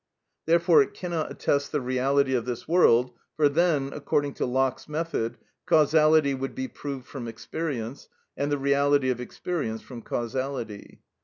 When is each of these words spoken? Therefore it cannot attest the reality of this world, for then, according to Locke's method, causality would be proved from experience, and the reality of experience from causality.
Therefore 0.47 0.81
it 0.81 0.95
cannot 0.95 1.29
attest 1.31 1.71
the 1.71 1.79
reality 1.79 2.33
of 2.33 2.45
this 2.45 2.67
world, 2.67 3.13
for 3.35 3.47
then, 3.47 3.91
according 3.93 4.33
to 4.33 4.47
Locke's 4.47 4.89
method, 4.89 5.37
causality 5.67 6.33
would 6.33 6.55
be 6.55 6.67
proved 6.67 7.05
from 7.05 7.27
experience, 7.27 8.09
and 8.35 8.51
the 8.51 8.57
reality 8.57 9.11
of 9.11 9.21
experience 9.21 9.83
from 9.83 10.01
causality. 10.01 11.01